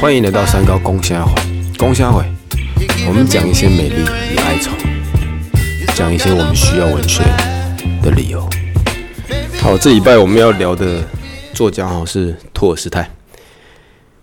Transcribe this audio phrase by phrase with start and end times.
[0.00, 1.34] 欢迎来到三高公虾会，
[1.76, 2.24] 公虾会，
[3.06, 3.96] 我们讲一些美丽
[4.32, 4.70] 与哀愁，
[5.94, 7.22] 讲一些我们需要文学
[8.02, 8.48] 的理由。
[9.60, 11.04] 好，这礼拜我们要聊的
[11.52, 13.10] 作家哈是托尔斯泰。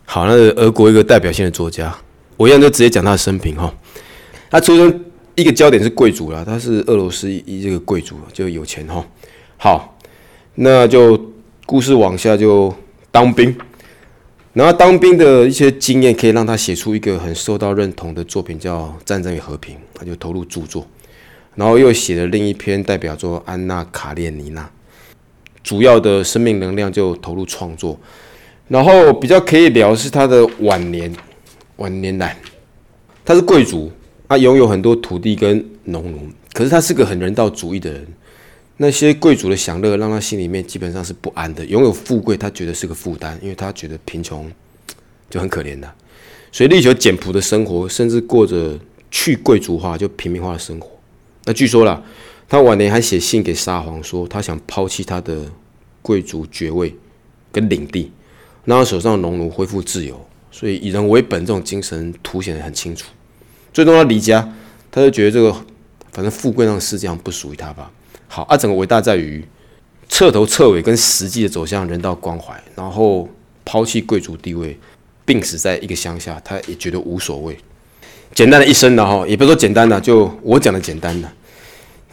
[0.05, 1.95] 好，那俄国一个代表性的作家，
[2.37, 3.71] 我一样就直接讲他的生平哈。
[4.49, 9.05] 他出生一个焦点是贵族啦，他是俄罗斯一这个贵族，就有钱哈。
[9.57, 9.95] 好，
[10.55, 11.33] 那就
[11.67, 12.73] 故事往下就
[13.15, 13.55] 当兵，
[14.51, 20.85] 然后当兵的一些经验可以让他写出一个很受到认同的作品，叫《战争与和平》，他就投入著作，
[21.55, 24.63] 然后又写了另一篇代表作《安娜·卡列尼娜》，
[25.63, 27.97] 主要的生命能量就投入创作，
[28.67, 31.09] 然后比较可以聊是他的晚年，
[31.77, 32.37] 晚年来，
[33.23, 33.89] 他是贵族，
[34.27, 36.19] 他拥有很多土地跟农奴，
[36.51, 38.05] 可是他是个很人道主义的人。
[38.77, 41.65] 那些贵族的享乐让他心里面基本上是不安的。
[41.65, 44.51] 拥有富贵，他觉得是个负担，因为他觉得贫穷
[45.29, 45.89] 就很可怜的，
[46.51, 48.77] 所以力求简朴的生活，甚至过着
[49.09, 50.89] 去贵族化就平民化的生活。
[51.45, 52.03] 那据说了，
[52.49, 55.45] 他晚年还写信给沙皇，说他想抛弃他的
[56.01, 56.93] 贵族爵位
[57.51, 58.11] 跟领地，
[58.65, 60.19] 让他手上的农奴恢复自由。
[60.51, 63.07] 所以以人为本这种精神凸显得很清楚。
[63.73, 64.53] 最终他离家，
[64.91, 65.51] 他就觉得这个
[66.11, 67.91] 反正富贵那个世界上不属于他吧。
[68.27, 69.43] 好，啊，整个伟大在于
[70.09, 73.27] 彻头彻尾跟实际的走向人道关怀，然后
[73.63, 74.77] 抛弃贵族地位，
[75.25, 77.57] 病死在一个乡下，他也觉得无所谓。
[78.33, 81.31] 简单的一生的哈，也不是说简单的，就我讲的简单的，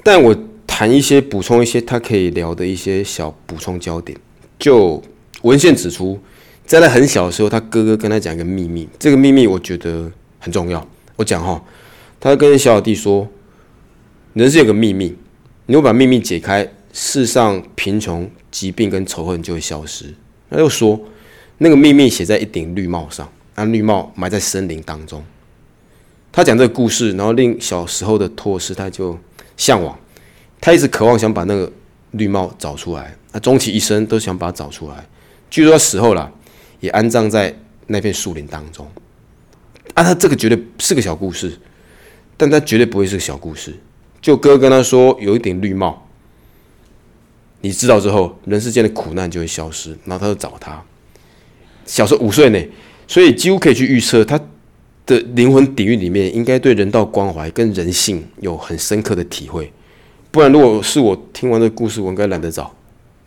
[0.02, 4.16] 但我谈一些补充一些他可以聊的一些小补充焦点。
[4.58, 5.02] 就
[5.42, 6.18] 文献指出，
[6.64, 10.86] 在他很小的时候，他哥哥跟他讲一个秘密，这个秘密我觉得很重要。
[11.16, 11.62] 我讲哈，
[12.20, 13.26] 他跟小小弟说，
[14.34, 15.16] 人是有个秘密。
[15.66, 20.12] 你会把秘密解开，世上贫穷、疾病跟仇恨就会消失。
[20.50, 21.00] 他又说，
[21.58, 25.22] 那个秘密写在一顶绿帽上，那绿帽埋在森林当中。
[26.32, 29.18] 他讲这个故事，然后令小时候的托斯泰就
[29.56, 29.98] 向往，
[30.60, 31.70] 他一直渴望想把那个
[32.12, 33.16] 绿帽找出来。
[33.30, 35.06] 他终其一生都想把它找出来。
[35.48, 36.30] 据说死后了，
[36.80, 37.54] 也安葬在
[37.86, 38.86] 那片树林当中。
[39.94, 41.58] 啊，他这个绝对是个小故事，
[42.36, 43.74] 但他绝对不会是个小故事。
[44.22, 46.06] 就哥跟他说有一顶绿帽，
[47.60, 49.90] 你知道之后，人世间的苦难就会消失。
[50.04, 50.82] 然后他就找他，
[51.84, 52.58] 小时候五岁呢，
[53.08, 54.40] 所以几乎可以去预测他
[55.04, 59.70] 的灵魂底蕴里面应该对人道关怀跟人性有很深刻的体会。
[60.30, 62.72] 不然，如果是我听完这个故事，我应该懒得找。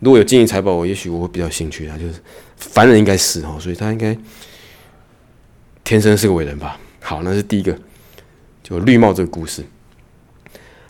[0.00, 1.86] 如果有金银财宝，我也许我会比较兴趣。
[1.86, 2.14] 他就是
[2.56, 4.16] 凡人应该是哦，所以他应该
[5.84, 6.80] 天生是个伟人吧。
[7.00, 7.78] 好，那是第一个，
[8.62, 9.62] 就绿帽这个故事。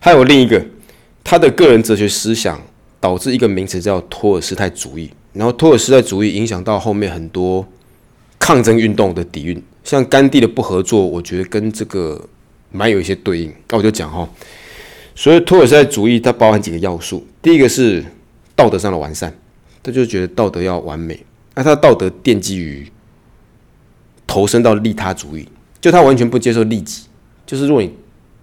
[0.07, 0.65] 还有另一个，
[1.25, 2.63] 他的个人哲学思想
[3.01, 7.67] 导致一个名词叫托尔斯泰主义，然后托尔斯泰主义影响到后面很多
[8.39, 12.25] 抗争运动的底蕴，像甘地的不合作，我觉得跟这个
[12.71, 13.53] 蛮有一些对应。
[13.69, 14.29] 那我就讲哈，
[15.17, 18.05] 所以托尔斯泰主义它包含几个要素，第一个是
[18.55, 19.37] 道德上的完善，
[19.83, 21.19] 他就觉得道德要完美，
[21.57, 22.87] 那他的道德奠基于
[24.25, 25.49] 投身到利他主义，
[25.81, 27.07] 就他完全不接受利己，
[27.45, 27.93] 就是如果你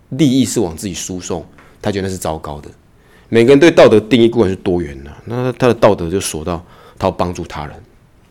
[0.09, 1.45] 利益是往自己输送。
[1.83, 2.69] 他觉得那是糟糕的。
[3.29, 6.63] 每个人对道德定义固然是多元的，那他的道德就锁到
[6.97, 7.75] 他要帮助他人，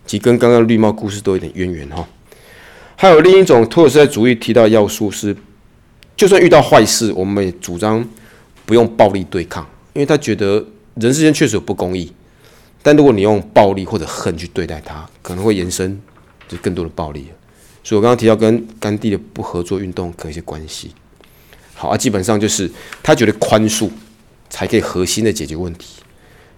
[0.07, 2.07] 其实跟刚刚绿帽故事都有点渊源哈。
[2.97, 5.37] 还有另一种托尔斯泰主义提到要素是，
[6.17, 8.05] 就算遇到坏事，我们也主张
[8.65, 10.65] 不用暴力对抗，因为他觉得
[10.95, 12.13] 人世间确实有不公义，
[12.81, 16.01] 但如果你用暴力或者恨去对待他，可能会延伸
[16.47, 17.27] 就更多的暴力。
[17.83, 20.93] 所以我刚刚提到跟甘地的不合作运动可能一些关系。
[21.83, 22.71] 好啊，基本上就是
[23.03, 23.91] 他觉得宽恕
[24.49, 26.01] 才可以核心的解决问题，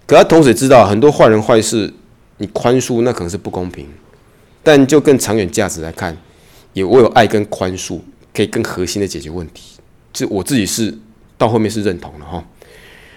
[0.05, 1.91] 可他同时知道很多坏人坏事，
[2.37, 3.87] 你宽恕那可能是不公平，
[4.61, 6.15] 但就更长远价值来看，
[6.73, 7.99] 也唯有爱跟宽恕
[8.31, 9.79] 可以更核心的解决问题。
[10.13, 10.95] 这我自己是
[11.39, 12.45] 到后面是认同的哈。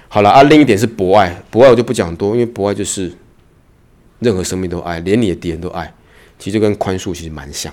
[0.09, 3.13] 好了啊，另一点是博爱，博爱我就不讲多，因为博爱就是
[4.21, 5.93] 任何生命都爱，连你的敌人都爱，
[6.39, 7.71] 其实就跟宽恕其实蛮像，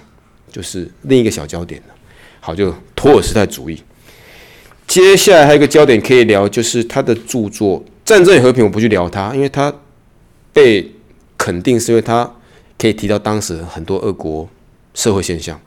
[0.51, 1.81] 就是另一个小焦点
[2.41, 3.81] 好，就托尔斯泰主义。
[4.87, 8.63] 接下来还有一个焦点可以聊，就是他的著作《战争与和平》。
[8.67, 9.73] 我不去聊他，因为他
[10.53, 10.91] 被
[11.37, 12.31] 肯定是因为他
[12.77, 14.47] 可以提到当时很多俄国
[14.93, 15.59] 社会现象。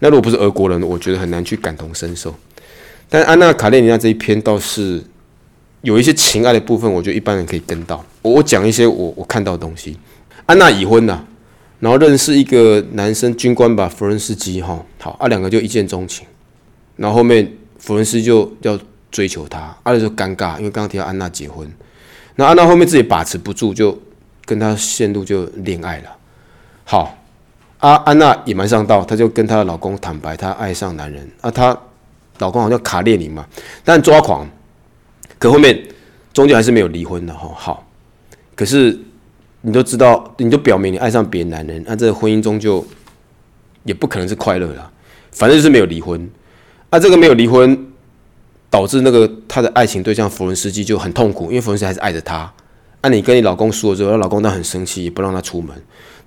[0.00, 2.34] 那如果不是俄国人，我觉得很难去感同身受。
[3.08, 5.02] 但安娜·卡列尼娜这一篇倒是
[5.82, 8.04] 有一些情爱的部分，我觉得一般人可以跟到。
[8.22, 9.96] 我讲一些我我看到的东西。
[10.46, 11.24] 安娜已婚呐，
[11.78, 16.26] 然后认识一个男生军官吧，弗伦斯基哈，好啊，两个就一见钟情，
[16.96, 17.50] 然后后面。
[17.84, 18.78] 弗伦斯就要
[19.10, 21.70] 追求她，阿就尴尬，因为刚刚提到安娜结婚，
[22.36, 23.96] 那安娜后面自己把持不住，就
[24.46, 26.16] 跟他陷入就恋爱了。
[26.84, 27.14] 好，
[27.80, 31.78] 啊，安娜野蛮上道，她就跟她的老公坦白，她爱上男人啊，她
[32.38, 33.46] 老公好像卡列宁嘛，
[33.84, 34.48] 但抓狂，
[35.38, 35.78] 可后面
[36.32, 37.52] 终究还是没有离婚的哈。
[37.54, 37.86] 好，
[38.54, 38.98] 可是
[39.60, 42.82] 你都知道，你都表明你爱上别的男人，那这个婚姻中就
[43.84, 44.90] 也不可能是快乐的，
[45.32, 46.26] 反正就是没有离婚。
[46.94, 47.88] 啊，这个没有离婚，
[48.70, 52.48] 导致那个他的爱情对象弗伦斯基就很痛苦，因为弗伦斯基还是爱着他。
[53.00, 55.74] 啊，你跟你老公说了之后，老公当然很生气，也不让他出门。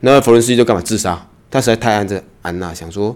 [0.01, 1.25] 那弗伦斯基就干嘛自杀？
[1.49, 3.15] 他实在太爱着安娜，想说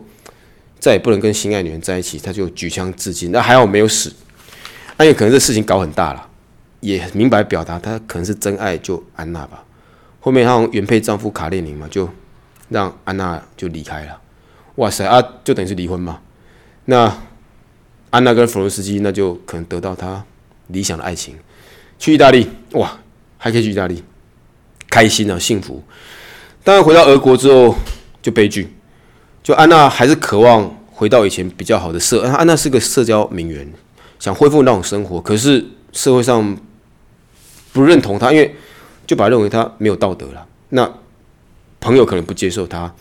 [0.80, 3.33] 再也不能跟心爱女人在一起，他就举枪自尽。
[3.33, 4.13] 那还好没有死。
[4.95, 6.25] 那也可能这事情搞很大了，
[6.80, 9.62] 也明白表达他可能是真爱就安娜吧。
[10.21, 12.07] 后面他原配丈夫卡列宁嘛，就
[12.69, 14.18] 让安娜就离开了。
[14.75, 16.21] 哇塞啊，就等于是离婚嘛。
[16.86, 17.13] 那。
[18.12, 20.24] 安娜跟弗洛斯基，那就可能得到他
[20.68, 21.36] 理想的爱情，
[21.98, 23.00] 去意大利哇，
[23.38, 24.04] 还可以去意大利，
[24.90, 25.81] 开心啊，幸福。
[26.63, 27.75] 当然回到俄国之后
[28.22, 28.72] 就悲剧，
[29.42, 33.68] 就安娜还是渴望回到以前比较好的社，安娜是个社交名媛，
[34.19, 36.58] 想恢复那种生活，可是社会上
[37.74, 38.56] 不认同她，因为
[39.08, 40.46] 就把认为她没有道德了。
[40.69, 40.92] 那
[41.80, 42.94] 朋友可能不接受她，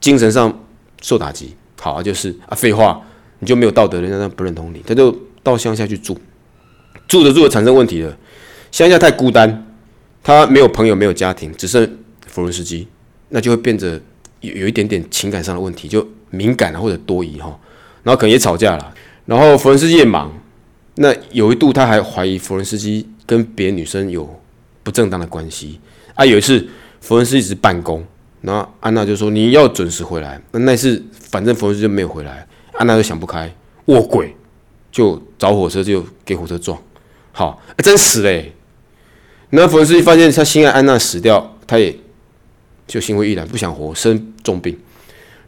[0.00, 0.64] 精神上
[1.02, 1.54] 受打击。
[1.78, 3.02] 好啊，就是啊，废话。
[3.38, 6.16] 你就没有道德，人家不认同你，他就到乡下去住，
[7.06, 8.16] 住着住着产生问题了。
[8.70, 9.66] 乡下太孤单，
[10.22, 11.84] 他没有朋友，没有家庭，只剩
[12.26, 12.88] 弗伦斯基，
[13.28, 14.00] 那就会变得
[14.40, 17.58] 有有一点点情感上的问题，就敏感啊或者多疑哈，
[18.02, 18.94] 然后可能也吵架了。
[19.26, 20.32] 然后弗伦斯基也忙，
[20.96, 24.40] 那有一度他还怀疑弗伦斯基跟别的女生有
[24.82, 25.78] 不正当的关系
[26.14, 26.24] 啊。
[26.24, 26.66] 有一次
[27.00, 28.04] 弗伦斯基一直办公，
[28.40, 32.46] 然后安娜就说你要准时回来，那那次反正弗伦斯基就没有回来。
[32.76, 33.54] 安娜就想不开，
[33.86, 34.34] 卧轨，
[34.90, 36.76] 就找火车就给火车撞，
[37.32, 38.52] 好，真死嘞！
[39.50, 41.96] 那弗伦斯发现他心爱安娜死掉，他也
[42.86, 44.76] 就心灰意冷，不想活，生重病，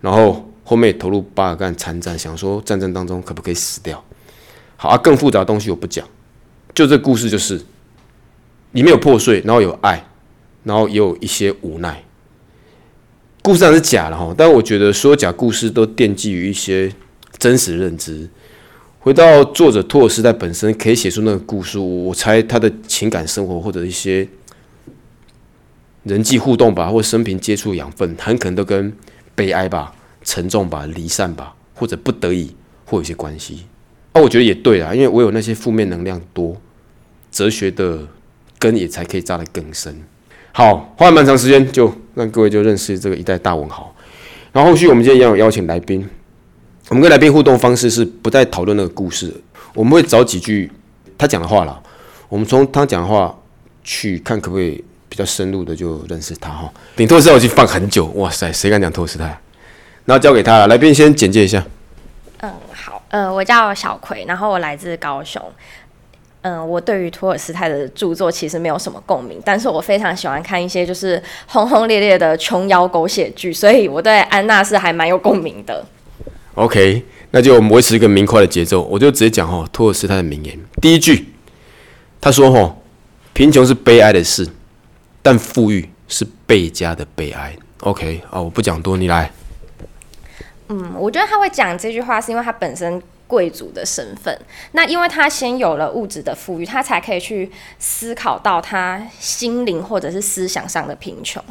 [0.01, 4.05] 然后后面投入巴尔干参战，想说战争当中可不可以死掉？
[4.77, 6.07] 好啊，更复杂的东西我不讲，
[6.73, 7.57] 就这故事就是
[8.71, 10.07] 里面有破碎，然后有爱，
[10.63, 12.05] 然后也有一些无奈。
[13.43, 16.93] 故事上是假的哈，但我觉得所有假故事都奠基于一些。
[17.39, 18.29] 真实认知，
[18.99, 24.27] 回到作者托尔斯泰本身可以写出那个故事，我猜他的情感生活或者一些
[26.05, 28.93] 人际互动吧，或生平接触养分，很可能都跟
[29.35, 29.95] 悲哀吧、
[30.25, 32.55] 沉重吧、离散吧，或者不得已
[32.85, 33.67] 或有些关系。
[34.13, 36.57] 啊，我觉得也对啊，因为我有那些负面能量多，
[37.31, 38.01] 哲学的
[38.59, 39.95] 根也才可以扎得更深。
[40.53, 43.95] 好，花了蛮长时间，就让各位就认识这个一代大文豪。
[44.53, 46.09] 然后后续我们今天一样有邀请来宾。
[46.89, 49.35] 我们跟来宾互动方式是不再讨论那个故事，
[49.75, 50.71] 我们会找几句
[51.19, 51.83] 他讲的话了，
[52.29, 53.37] 我们从他讲的话
[53.83, 56.73] 去看可不可以比较深入的就认识他哈。
[56.95, 59.25] 顶托斯泰我已经放很久，哇塞，谁敢讲托斯泰？
[60.05, 61.65] 然后交给他了，来宾先简介一下。
[62.39, 65.43] 嗯，好，呃，我叫小葵，然后我来自高雄。
[66.43, 75.85] 嗯，我对于托尔斯泰的著作其实没有什么共鸣，但是我非常喜欢看一些就是轰轰烈烈的琼瑶狗血剧，所以我对安娜是还蛮有共鸣的。
[76.57, 80.59] OK，那就我们维持一个明快的节奏，我就直接讲哈托尔斯泰的名言。
[80.81, 81.27] 第一句，
[82.19, 82.75] 他说：“哈，
[83.35, 84.49] 贫穷是悲哀的事，
[85.23, 87.55] 但富裕是倍加的悲哀。
[87.81, 89.31] ”OK，啊，我不讲多，你来。
[90.69, 94.35] 嗯，我觉得他会讲这句话，是因为他本身贵族的身份。
[94.73, 101.45] 那因为他先有了物质的富裕，他才可以去思考到他心灵或者是思想上的贫穷。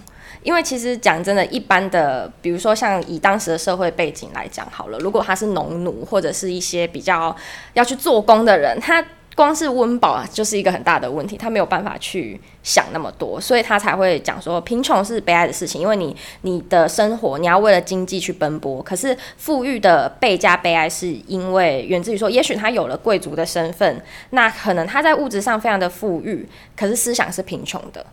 [0.43, 7.35] 因为其实讲真的，一般的，比如说像以当时的社会背景来讲好了，如果他是农奴或者是一些比较
[7.73, 9.03] 要去做工的人，他
[9.35, 28.05] 光是温饱就是一个很大的问题，他没有办法去想那么多，所以他才会讲说贫穷是悲哀的事情，因为你你的生活你要为了经济去奔波，可是富裕的倍加悲哀是因为源自于说，也许他有了贵族的身份，那可能他在物质上非常的富裕，可是思想是贫穷的。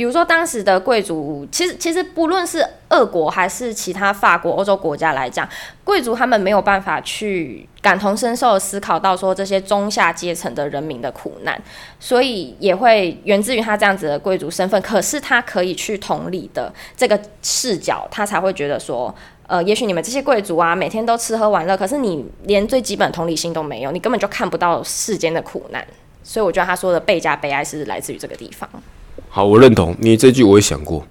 [0.00, 5.46] 比如说，当时的贵族，其实其实不论是俄国还是其他法国、欧洲国家来讲，
[5.84, 11.62] 贵族他们没有办法去感同身受思考到说这些中下阶层的人民的苦难，
[11.98, 14.80] 所以也会源自于他这样子的贵族身份。
[14.80, 19.14] 可是他可以去同理的这个视角，他才会觉得说，
[19.48, 25.86] 呃，也许你们这些贵族啊，每天都吃喝玩乐，可是你连最基本同理心都没有，你根本就看不到世间的苦难。
[26.24, 28.66] 所以我觉得他说的倍加悲哀是来自于这个地方。
[29.32, 31.06] 好，我认同你这句，我也想过。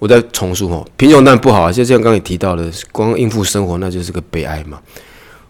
[0.00, 4.80] 我在重述哈，贫穷但不好啊，就像刚才提到的，光应付生活那就是个悲哀嘛。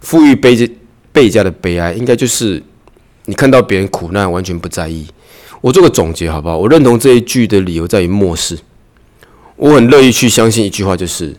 [0.01, 0.69] 富裕背着
[1.11, 2.61] 倍加的悲哀，应该就是
[3.25, 5.07] 你看到别人苦难完全不在意。
[5.61, 6.57] 我做个总结好不好？
[6.57, 8.59] 我认同这一句的理由在于漠视。
[9.55, 11.35] 我很乐意去相信一句话，就是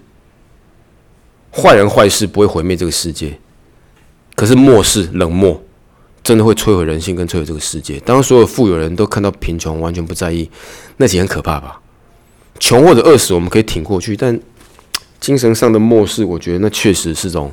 [1.53, 3.39] 坏人坏事不会毁灭这个世界，
[4.35, 5.63] 可是漠视、冷漠，
[6.23, 7.99] 真的会摧毁人性跟摧毁这个世界。
[8.01, 10.49] 当所有富有人都看到贫穷，完全不在意，
[10.97, 11.81] 那其实很可怕吧？
[12.61, 14.39] 穷或者饿死，我们可以挺过去，但
[15.19, 17.51] 精神上的漠视，我觉得那确实是种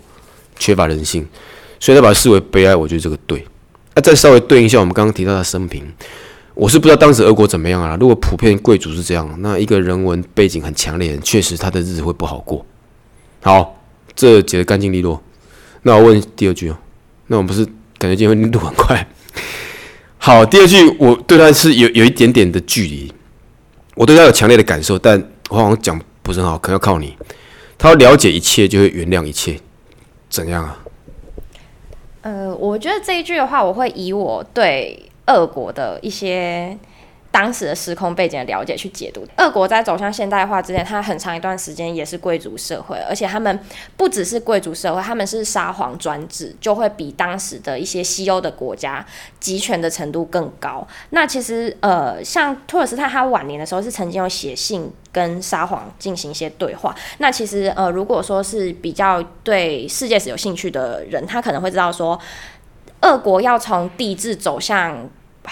[0.57, 1.25] 缺乏人性，
[1.79, 2.75] 所以他把它视为悲哀。
[2.75, 3.45] 我觉得这个对。
[3.95, 5.83] 那再稍微对应一下我们刚刚提到的生平。
[6.53, 7.97] 我是不知道当时俄国怎么样啊？
[7.99, 12.65] 如果普遍贵族是这样，那一个人文背景很强烈，确实他的日子会不好过。
[13.41, 13.81] 好，
[14.15, 15.21] 这解得干净利落。
[15.83, 16.77] 那我问第二句哦，
[17.27, 17.65] 那我们不是
[17.99, 19.07] 感觉今天录很快？
[20.17, 23.13] 好，第二句我对他是有有一点点的距离，
[23.93, 27.15] 我对他有强烈的感受，但我好像讲不是很好，可能要靠你。
[27.77, 29.59] 他要了解一切，就会原谅一切，
[30.29, 30.79] 怎样啊？
[32.21, 35.05] 呃，我觉得这一句的话，我会以我对。
[35.31, 36.75] 俄国的一些
[37.31, 43.59] 当时的时空背景的了解去解读，俄国在走向现代化之前，它很长一段时间也是贵族社会，而且他们
[43.95, 49.05] 不只是贵族社会，他们是沙皇专制，就会比当时的一些西欧的国家
[49.39, 50.85] 集权的程度更高。
[51.11, 56.95] 那其实呃，像托尔斯泰他晚年的时候是曾经有写信跟沙皇进行一些对话。
[57.19, 62.19] 那其实呃，如果说是比较对世界史有兴趣的人，他可能会知道说，
[63.01, 65.09] 俄国要从帝制走向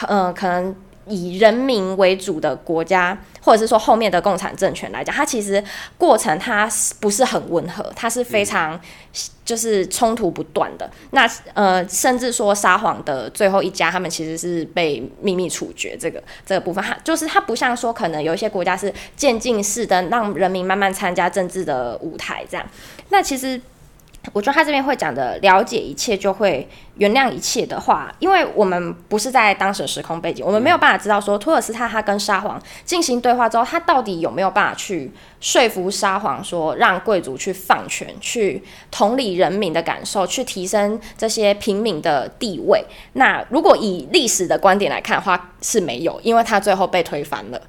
[0.08, 0.76] 呃，可能
[1.08, 5.64] 以人民为主的国家，或者是说后面的共产政权来讲，它其实
[5.98, 8.80] 过程它不是很温和，它是非常
[9.46, 10.90] 就是冲突不断的。
[11.12, 15.98] 那呃，甚至说沙皇的最后一家，他们其实是被秘密处决。
[15.98, 22.66] 这个这个部分，它就是它不像说可能有一些国家是渐进式的，让人民慢慢参加政治的舞台这样。
[23.10, 23.60] 那其实。
[24.34, 42.84] 我觉得他这边会讲的了解一切就会原谅一切的话，因为我们不是在当时的时空背景，我们没有办法知道说托尔斯泰他跟沙皇进行对话之后，他到底有没有办法去说服沙皇说让贵族去放权，去同理人民的感受，去提升这些平民的地位。
[43.14, 47.62] 那如果以历史的观点来看的话，是没有，因为他最后被推翻了。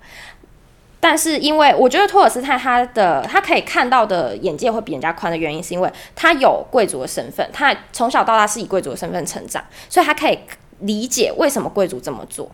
[1.01, 10.39] 但是，因为我觉得托尔斯泰他的他可以看到的眼界会比人家宽的原因，是因为他有贵族的身份，他从小到大是以贵族的身份成长，所以他可以
[10.81, 12.51] 理解为什么贵族这么做。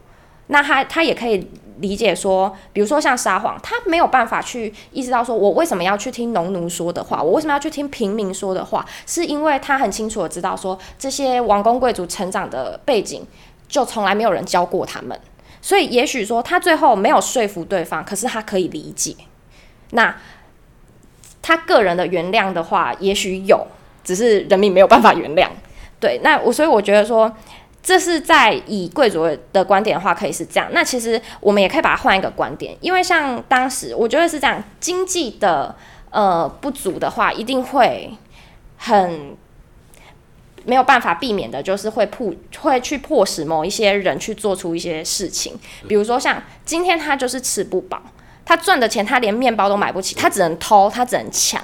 [0.48, 13.26] 那他他也可以理解说，比如说像沙皇，他没有办法去意识到说，我为什么要去听农奴说的话，我为什么要去听平民说的话，是因为他很清楚的知道说，这些王公贵族成长的背景，
[13.66, 15.18] 就从来没有人教过他们。
[15.64, 19.16] 所以，也许说他最后没有说服对方，可是他可以理解。
[19.92, 20.14] 那
[21.40, 23.66] 他个人的原谅的话，也许有，
[24.04, 25.48] 只是人民没有办法原谅。
[25.98, 27.34] 对，那我所以我觉得说，
[27.82, 30.68] 这是在以贵族的观点的话，可以是这样。
[30.72, 35.74] 那其实我们也可以把它换一个观点，因为像当时，我觉得是这样，经济的
[36.10, 38.12] 呃不足的话，一定会
[38.76, 39.34] 很。
[40.64, 48.00] 没有办法避免的，就是会迫会去迫使某一些人去做出一些事情，比如说像今天他就是吃不饱，
[48.44, 51.62] 他赚的钱他连面包都买不起，他只能偷，他只能抢。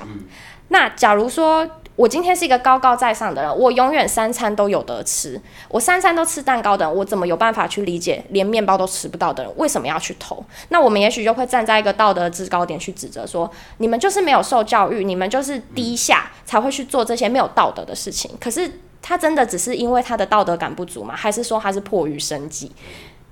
[0.69, 10.43] 那假如说我今天是一个高高在上的人，我永远三餐都有得吃，我三餐都吃蛋糕的人，我怎么有办法去理解连面包都吃不到的人为什么要去偷？
[10.69, 18.31] 那我们也许就会站在一个道德制高点去指责说，你们就是没有受教育，你们就是低下才会去做这些没有道德的事情。
[18.41, 18.71] 可是。
[19.03, 21.15] 他真的只是因为他的道德感不足吗？
[21.17, 22.71] 还是说他是迫于生计？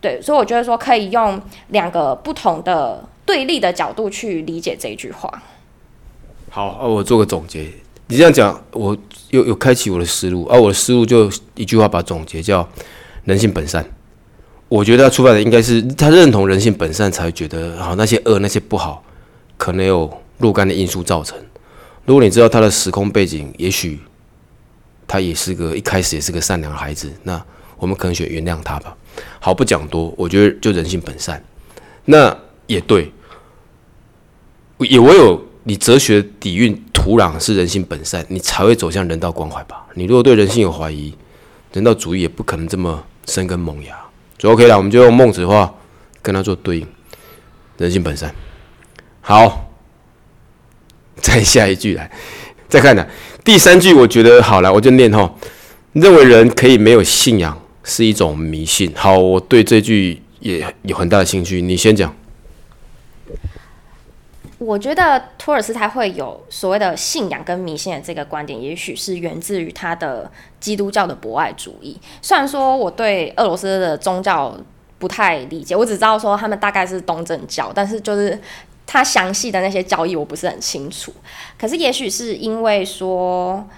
[0.01, 5.43] 对，所以我觉得说可以用两个不同的对立的角度去理解这一句话。
[6.51, 7.69] 好，我做个总结。
[8.07, 8.97] 你这样讲，我
[9.31, 10.47] 又又开启我的思路。
[10.51, 12.67] 而我的思路就一句话把总结叫
[13.27, 13.85] “人性本善”。
[14.69, 19.03] 我觉得他出发的应该是他认同人性本善，才觉得好那些恶那些不好，
[19.57, 21.37] 可能有若干的因素造成。
[22.07, 24.01] 如果你知道他的时空背景，也许。
[25.09, 27.43] 他也是个一开始也是个善良的孩子，那
[27.79, 28.95] 我们可能选原谅他吧。
[29.41, 31.43] 好，不讲多，我觉得就人性本善，
[32.05, 32.37] 那
[32.67, 33.11] 也对，
[34.79, 39.87] 也唯有你哲学底蕴土壤是人性本善，你才会走向人道关怀吧。
[39.95, 41.15] 你如果对人性有怀疑，
[41.73, 43.99] 人道主义也不可能这么生根萌芽。
[44.37, 45.75] 就 OK 了，我们就用孟子的话
[46.21, 46.87] 跟他做对应，
[47.79, 48.33] 人性本善。
[49.21, 49.73] 好，
[51.17, 52.11] 再下一句来，
[52.69, 53.05] 再看呢。
[53.49, 55.35] 第三句我觉得好了，我就念哈。
[55.95, 58.93] 认为人可以没有信仰是一种迷信。
[58.95, 61.63] 好，我对这句也有很大的兴趣。
[61.63, 62.15] 你先讲。
[64.59, 71.99] 我觉得托尔斯泰会有所谓的信仰跟迷信的这个观点，也许是源自于他的基督教的博爱主义。
[72.21, 74.55] 虽然说我对俄罗斯的宗教
[74.99, 78.39] 不太理解，我只知道说他们大概是东正教，但是就是。
[78.89, 81.13] 他详细的那些交易我不是很清楚。
[81.57, 83.69] 可是也许是因为说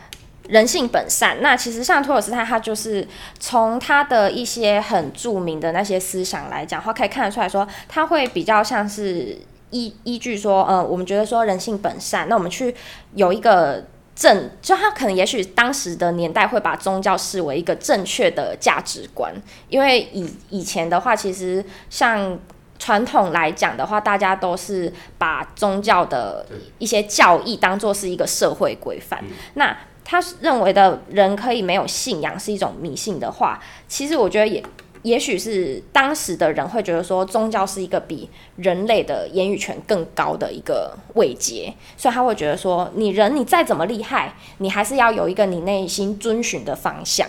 [0.48, 3.06] 人性本善，那其实像托尔斯泰，他就是
[3.40, 9.36] 从他的一些很著名的那些思想来讲，话可以看得出来说，他会比较像是
[9.70, 12.74] 依依据说，呃，我们觉得说人性本善，那我们去
[13.14, 13.84] 有一个。
[14.12, 19.32] 正就他可能也许当时的年代会把宗教视为一个正确的价值观，
[19.70, 22.38] 因为以以前的话，其实像
[22.80, 26.44] 传统来讲的话，大家都是把宗教的
[26.78, 29.22] 一些教义当做是一个社会规范。
[29.54, 34.60] 那他认为的人可以没有信仰是一种迷信的话，其实我觉得也。
[35.02, 47.26] 也许是当时的人会觉得说，宗教是一个比人类的言语权更高的一个位阶，所以他会觉得说，你人你再怎么厉害，你还是要有一个你内心遵循的方向。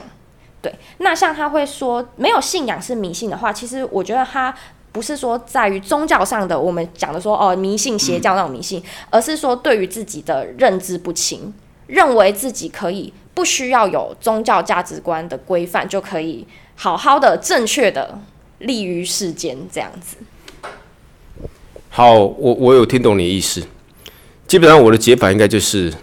[0.62, 4.54] 对，那像他会说，没有信仰是迷信的话，其实我觉得他
[4.92, 11.54] 不是说在于宗教上的我们讲的说哦迷信邪教那种迷信，而是说对于自己的认知不清，
[11.88, 16.46] 认为自己可以不需要有宗教价值观的规范就可以。
[16.76, 18.20] 好好的、正确的
[18.58, 20.18] 立于世间，这样子。
[21.90, 23.64] 好，我我有听懂你的意思。
[24.48, 25.94] 基本上我的解法应该就是，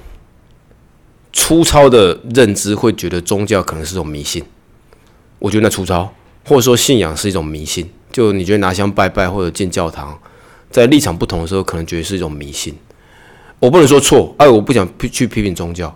[1.33, 4.45] 粗糙的认知会觉得宗教可能是种迷信。
[5.41, 6.15] 我觉得那粗糙，
[6.47, 7.91] 或者说信仰是一种迷信。
[8.19, 10.19] 就你觉得拿香拜拜或者进教堂，
[10.73, 12.75] 在立场不同的时候，可能觉得是一种迷信。
[13.61, 15.95] 我不能说错，哎，我不想去批评宗教。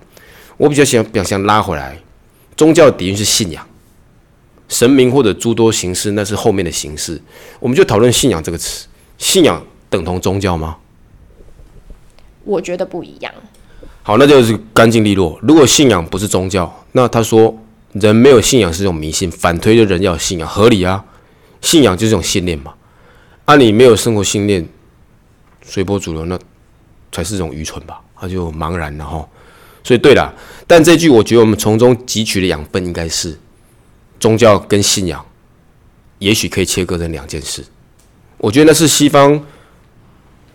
[0.56, 1.98] 我比较想想想拉回来，
[2.56, 3.66] 宗教底蕴是信仰。
[4.68, 7.20] 神明或者诸多形式，那是后面的形式。
[7.58, 8.86] 我们就讨论信仰这个词，
[9.18, 9.60] 信仰
[9.90, 10.76] 等同宗教吗？
[12.44, 13.34] 我觉得不一样。
[14.04, 15.36] 好，那就是干净利落。
[15.42, 17.58] 如果信仰不是宗教，那他说
[17.94, 21.04] 人没有信仰是一种迷信，反推的人要信仰，合理啊。
[21.62, 22.74] 信仰就是一种信念嘛。
[23.46, 24.68] 啊，你没有生活信念，
[25.64, 26.38] 随波逐流，那
[27.10, 28.00] 才是一种愚蠢吧？
[28.14, 29.26] 他就茫然了哈。
[29.82, 30.32] 所以对了，
[30.66, 33.38] 但这句我觉得我们从中汲取的养分应该是。
[34.20, 35.26] 宗教跟信仰，
[36.20, 37.64] 也许可以切割成两件事。
[38.38, 39.44] 我觉得那是西方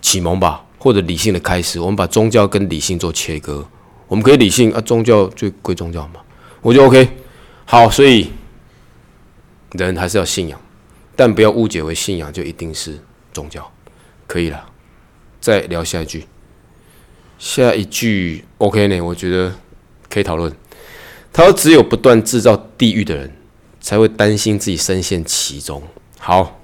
[0.02, 1.78] 启蒙吧，或者理性的开始。
[1.78, 3.67] 我们把宗教跟理性做切割，
[4.08, 6.22] 我们可以理性啊，宗教就归宗教嘛，
[6.62, 7.10] 我就 OK。
[7.65, 8.32] 好，所以
[9.74, 10.58] 人还是要信仰，
[11.17, 12.97] 但不要误解为信仰就一定是
[13.34, 13.69] 宗教。
[14.25, 14.69] 可以了，
[15.41, 16.25] 再聊下一句。
[17.38, 19.01] 下一句 OK 呢？
[19.01, 19.53] 我觉得
[20.10, 20.49] 可以讨论。
[21.34, 23.34] 他说：“只有不断制造地狱的人。”
[23.80, 25.82] 才会担心自己深陷其中。
[26.19, 26.60] 好，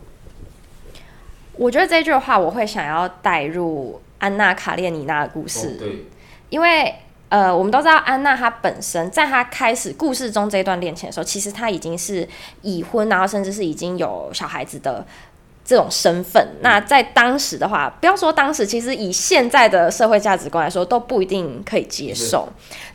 [1.53, 5.77] 我觉得这句话我会想要带入安娜卡列尼娜的故事。
[5.79, 6.05] 对，
[6.49, 6.93] 因为
[7.33, 12.29] 呃，我们都知道安娜她本身在她开始故事中这段恋情的时候，其实她已经是
[12.61, 15.03] 已婚，然后甚至是已经有小孩子的
[15.65, 16.47] 这种身份。
[16.61, 22.47] 那在当时的话，不要说当时，其实以现在的社会价值观来说，都不一定可以接受。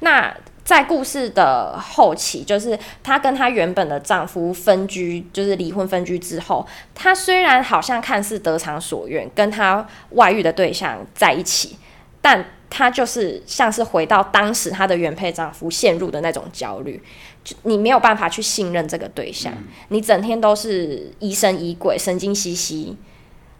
[0.02, 11.76] 那在故事的后期，就是她跟她原本的丈夫分居，就是离婚分居之后，她虽然好像看似得偿所愿，跟她外遇的对象在一起，
[12.20, 17.02] 但她就是像是回到当时她的原配丈夫陷入的那种焦虑，
[17.42, 19.52] 就你没有办法去信任这个对象，
[19.88, 22.96] 你整天都是疑神疑鬼、神经兮兮，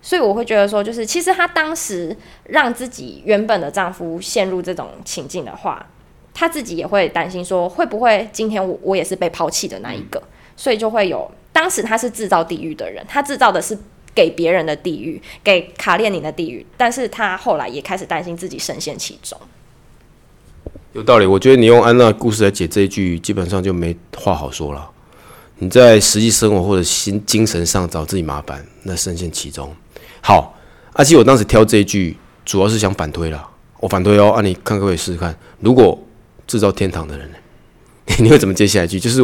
[0.03, 5.87] 所以我会觉得说，就是其实她当时让自己原本的丈夫陷入这种情境的话。
[6.35, 10.23] 他自己也会担心，说会不会今天我我也是被抛弃的那一个，
[10.57, 13.77] 所以就会有当时他是制造地狱的人，他制造的是
[14.19, 19.39] 给别人的地狱，给卡列宁的地狱，但是他后来也开始担心自己深陷其中。
[20.95, 24.91] 有道理，我觉得你用安娜故事来解这一句，基本上就没话好说了。
[25.59, 29.73] 你在实际生活或者心精神上找自己麻烦，那深陷其中。
[30.21, 30.53] 好，
[30.95, 35.97] 而且我当时挑这一句，主要是想反推了，我反推哦，啊，你看可不可以试试看，如果。
[36.49, 37.31] 制造天堂的人，
[38.21, 38.99] 你会怎么接下一句？
[38.99, 39.21] 就是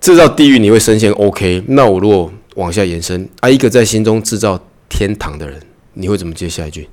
[0.00, 1.62] 制造地狱，你会深陷 OK？
[1.68, 5.60] 那我如果往下延伸，啊，一个在心中制造天堂的人，
[5.94, 6.88] 你会怎么接下一句？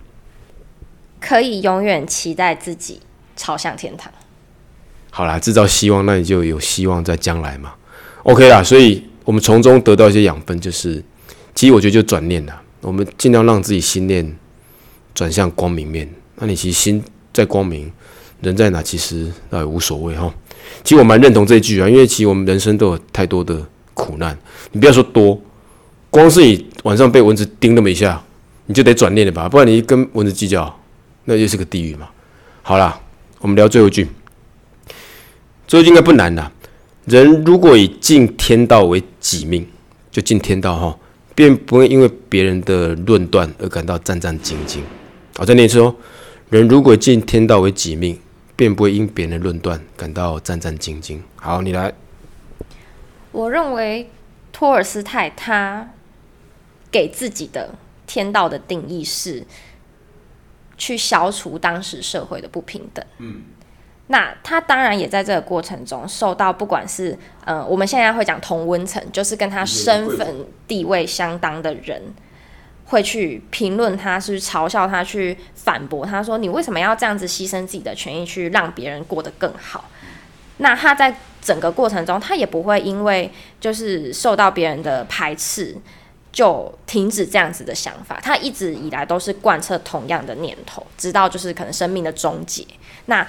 [1.19, 3.01] 可以永远期待自己
[3.35, 4.11] 朝向天堂。
[5.11, 7.73] 好啦，制造希望，那你就有希望在将来嘛。
[8.23, 11.03] OK 啦，所以我们从中得到一些养分，就是
[11.53, 14.37] 其实我觉得就转念啦，我们尽量让自己心念
[15.13, 16.09] 转向光明面。
[16.35, 17.91] 那你其实心在光明。
[18.41, 20.33] 人在哪，其实倒也无所谓哈。
[20.81, 23.61] 其实我蛮认同这一句啊，因为其实我们人生都有太多的
[23.93, 24.37] 苦难。
[24.71, 25.37] 你不要说多，
[26.09, 28.21] 光是你晚上被蚊子叮那么一下，
[28.65, 29.47] 你就得转念了吧？
[29.47, 30.79] 不然你跟蚊子计较，
[31.25, 32.09] 那就是个地狱嘛。
[32.61, 32.99] 好啦，
[33.39, 34.07] 我们聊最后一句。
[35.67, 36.51] 最后一句应该不难的。
[37.05, 39.67] 人如果以尽天道为己命，
[40.11, 40.97] 就尽天道哈。
[41.35, 44.79] 便不会因为别人的论断而感到战战兢兢。
[45.37, 45.95] 好，再念一次哦。
[46.49, 48.19] 人如果敬天道为己命，
[48.57, 51.19] 便不会因别人的论断感到战战兢兢。
[51.37, 51.93] 好，你来。
[53.31, 54.09] 我认为
[54.51, 55.87] 托尔斯泰他
[56.91, 57.69] 给自己的
[58.07, 59.45] 天道的定义是
[60.77, 63.05] 去消除当时社会的不平等。
[63.17, 63.43] 嗯。
[64.11, 72.01] 那他当然也在这个过程中受到，不管是呃，我们现在会讲同温层，就是跟他身份地位相当的人，
[72.85, 79.87] 会去评论他，是嘲笑他，去反驳他说：“你为什么要这样子牺牲自己的权益，去让别人过得更好？”
[80.57, 85.77] 那他在整个过程中，他也不会因为就是受到别人的排斥，
[86.31, 88.19] 就停止这样子的想法。
[88.21, 92.65] 他一直以来都是贯彻同样的念头，直到就是可能生命的终结。
[93.05, 93.27] 那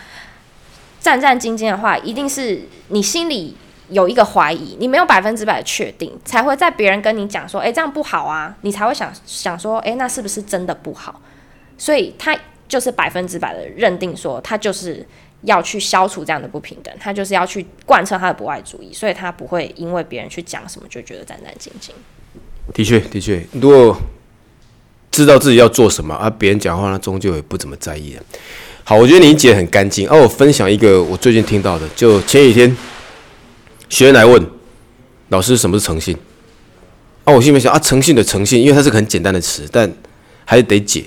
[1.01, 3.57] 战战兢兢的话，一定是你心里
[3.89, 11.21] 有一个怀疑，你没有百分之百的确定，才会在别人跟你讲说，哎，这样不好啊，你才会想想说，哎，那是不是真的不好？
[11.79, 15.05] 所以他就是百分之百的认定说，他就是
[15.43, 21.93] 要去消除这样的不平等，他就是要去贯彻他的不爱主义，所以他不会因为别人去讲什么就觉得战战兢兢。
[22.73, 23.97] 的确，的确，如果
[25.11, 28.23] 知道自己要做什么，而别人讲话呢，终究也不怎么在意的。
[28.85, 30.09] 好，我觉得你解很干净。
[30.09, 32.77] 哦，我分享一个我最近听到的，就前几天
[33.89, 34.45] 学员来问
[35.29, 36.17] 老师什么是诚信。
[37.25, 39.93] 啊，我心里面想啊，诚信的诚信，因为它是个很简单的词，但
[40.45, 41.05] 还是得解。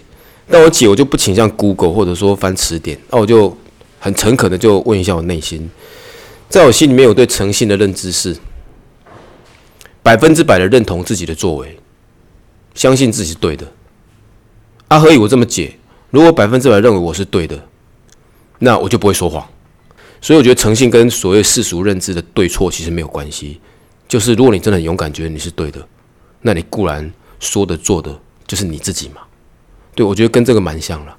[0.50, 3.58] 但我解我就不倾向 Google 或者说翻词典，那我就
[4.00, 5.70] 很诚恳的就问一下我内心，
[6.50, 8.36] 在我心里面，我对诚信的认知是
[10.04, 11.80] 百分之百的认同自己的作为，
[12.76, 13.66] 相信自己是对的。
[14.90, 15.74] 阿何以我这么解？
[16.12, 17.68] 如果百分之百认为我是对的。
[18.60, 19.46] 那我就不会说谎，
[20.22, 23.60] 所以我觉得诚信跟所谓世俗认知的对错其实没有关系。
[24.08, 25.86] 就是如果你真的很勇敢，觉得你是对的，
[26.42, 27.12] 那你固然
[27.42, 29.22] 说的做的就是你自己嘛。
[29.96, 31.18] 对我觉得跟这个蛮像了。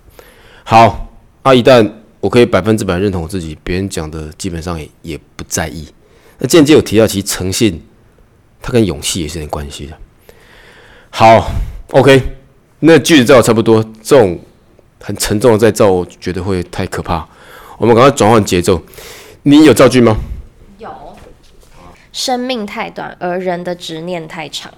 [0.63, 5.87] 好，啊，一旦我可以百分之百认同我自己，别人讲的基本上也也不在意。
[6.39, 7.83] 那间接有提到，其实诚信
[8.65, 9.95] 它跟勇气也是有点关系的。
[11.11, 11.51] 好
[11.91, 12.23] ，OK，
[12.79, 14.41] 那句子造差不多，这种
[15.03, 17.29] 很沉重的再造，我觉得会太可怕。
[17.77, 18.83] 我们赶快转换节奏。
[19.43, 20.17] 你有造句吗？
[20.79, 20.91] 有。
[22.11, 24.73] 生命太短，而人的执念太长。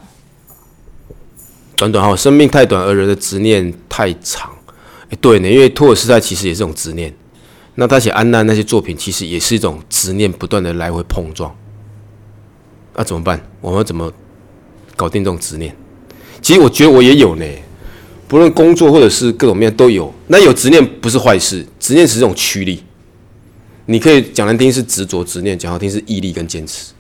[1.76, 4.50] 短短哈，生命太短，而人的执念太长。
[5.10, 7.14] 哎，对呢，因为托尔斯泰其实也是种执念。
[7.76, 11.56] 那他写安娜那些作品，其实也是一种执念不断的来回碰撞。
[12.96, 13.40] 那怎么办？
[13.60, 14.10] 我们怎么
[14.96, 15.76] 搞定这种执念？
[16.42, 17.44] 其实我觉得我也有呢。
[18.26, 20.12] 不论工作或者是各种面都有。
[20.26, 22.82] 那有执念不是坏事，执念是这种驱力。
[23.84, 26.92] 你可以讲难听是执着执念，讲好听是毅力跟坚持，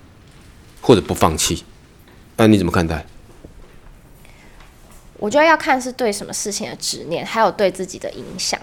[0.80, 1.64] 或者不放弃。
[2.36, 3.04] 那你怎么看待？
[5.18, 8.60] 我觉得要看是对什么事情的执念，还有对自己的影响。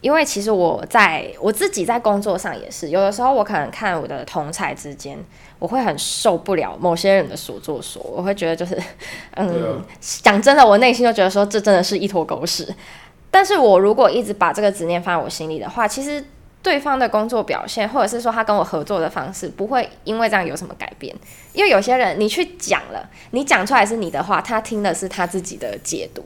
[0.00, 5.18] 因为其实我在我自己在工作上也是，有的时候我可能看我的同才之间，
[5.64, 8.78] 我会很受不了某些人的所作所，我会觉得就是，
[9.34, 12.68] 嗯，讲真的，我内心就觉得说这真的是一坨狗屎。
[13.30, 16.22] 但是我如果一直把这个执念放在我心里的话，其实
[16.62, 21.16] 对方的工作表现，或者是说他跟我合作的方式，不会因为这样有什么改变。
[21.54, 26.22] 因为有些人你去讲了，你讲出来是你的话，他听的是他自己的解读。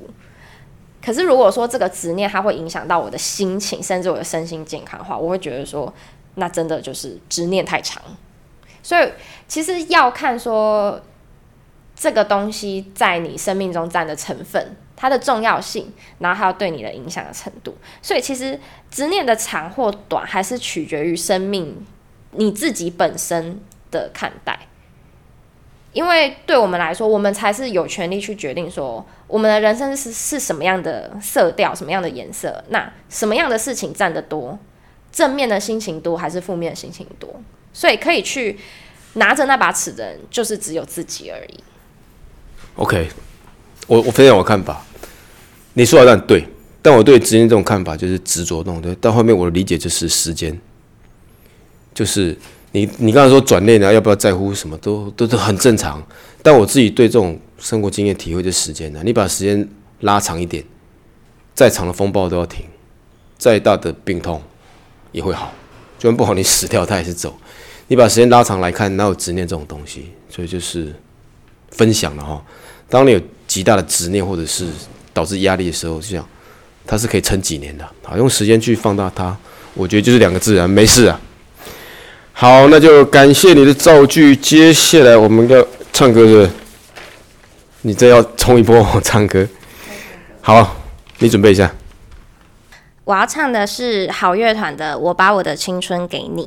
[1.01, 5.95] 可是，如果说这个执念它会影响到我的心情，甚至我的身心健康的话，我会觉得说，
[6.35, 8.03] 那真的就是执念太长。
[8.89, 9.13] 所以，
[9.47, 10.99] 其实要看说
[11.95, 17.77] 这个东西在你生命中占的成分，它的重要性，然后还有对你的影响的程度。
[18.01, 18.59] 所以，其实
[18.91, 21.85] 执念的长或短，还是取决于生命
[22.31, 24.59] 你自己本身的看待。
[25.93, 34.59] 因为对我们来说，我们才是有权利去决定说，我们的人生是是什么样的色调，什么样的颜色，那什么样的事情占得多，
[35.13, 37.29] 正面的心情多还是负面的心情多？
[37.79, 38.59] 所以可以去
[39.13, 41.55] 拿着那把尺的人，就是只有自己而已。
[42.75, 43.09] OK，
[43.87, 44.85] 我我分享我看法，
[45.75, 46.45] 你说的很对，
[46.83, 50.59] 但我对执念这种看法就是执着那种对，到后面我的理解就是时间，
[51.95, 52.37] 就是。
[52.73, 56.07] 你你刚才说转念啊，要不要在乎什么都都是很正常。
[56.43, 59.67] 但我自己对这种生活经验体会的时间呢，你把时间
[60.01, 60.63] 拉长一点，
[61.55, 62.67] 再长的风暴都要停，
[63.39, 64.43] 再大的病痛
[65.13, 65.51] 也会好。
[65.99, 67.35] 就算不好，你死掉它也是走。
[67.89, 70.13] 你把时间拉长来看，哪有执念这种东西？
[70.31, 70.95] 所以就是
[71.71, 72.43] 分享了哈。
[72.89, 74.67] 当你有极大的执念或者是
[75.13, 76.27] 导致压力的时候，就像
[76.87, 77.89] 它是可以撑几年的。
[78.03, 79.37] 好，用时间去放大它，
[79.73, 81.19] 我觉得就是两个字啊，没事啊。
[82.35, 84.37] 好，那就感谢你的造句。
[84.37, 86.51] 接下来我们要唱歌的，
[87.83, 89.49] 你这要冲一波我唱歌？
[90.43, 90.77] 好，
[91.19, 91.75] 你准备一下。
[93.05, 96.45] 我要唱的是好乐团的《我把我的青春给你》。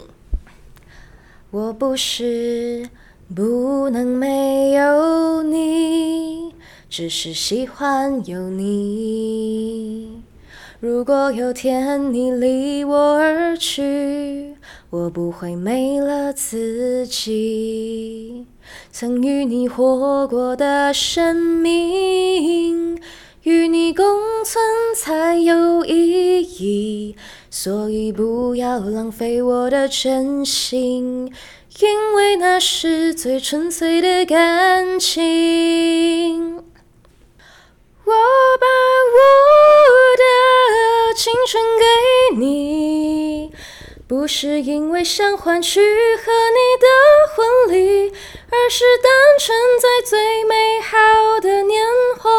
[1.51, 2.89] 我不是
[3.35, 6.53] 不能没有你，
[6.89, 10.21] 只是喜欢有你。
[10.79, 14.55] 如果有天你离我而去，
[14.89, 18.45] 我不会没了自己。
[18.89, 22.97] 曾与你活过的生命，
[23.43, 24.05] 与你共
[24.45, 24.63] 存
[24.95, 27.15] 才有意义。
[27.49, 31.33] 所以不要浪费我的真心，
[31.79, 36.57] 因为那是最纯粹的感情。
[38.03, 38.13] 我
[38.59, 38.67] 把
[39.13, 39.17] 我
[40.17, 40.23] 的
[41.15, 41.85] 青春给
[42.37, 43.51] 你，
[44.07, 46.87] 不是因为想换取和你的
[47.33, 48.11] 婚礼，
[48.49, 51.85] 而是单纯在最美好的年
[52.19, 52.29] 华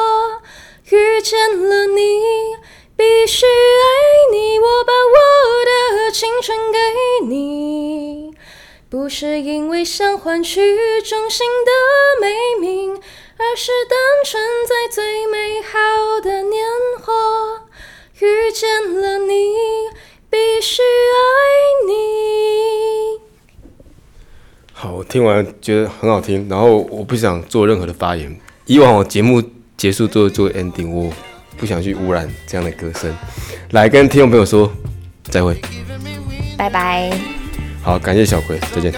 [0.93, 2.03] 遇见了你。
[2.95, 6.79] 必须爱你，我把我的青春给
[7.27, 8.31] 你，
[8.91, 10.61] 不是因为想换取
[11.01, 11.71] 衷心的
[12.21, 16.65] 美名，而是单纯在最美好的年
[17.01, 17.13] 华
[18.21, 19.35] 遇见了你。
[20.31, 23.21] 必须爱你。
[24.73, 28.39] 好，我听完觉得很好听，然后我不想做任何的发言。
[28.67, 29.43] 以往我节目
[29.83, 31.13] 结束做做 ending，我。
[31.59, 33.13] 不想去污染这样的歌声，
[33.71, 34.73] 来跟听众朋友说
[35.25, 35.61] 再会，
[36.57, 37.11] 拜拜。
[37.83, 38.93] 好，感谢小葵，再见。